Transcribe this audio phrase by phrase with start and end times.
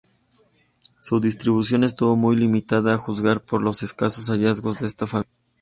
[0.79, 5.31] Su distribución estuvo muy limitada a juzgar por los escasos hallazgos de esta familia.